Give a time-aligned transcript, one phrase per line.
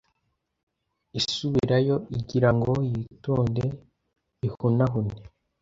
[1.19, 3.65] Isubirayo igira ngo yitonde
[4.47, 5.15] ihunahune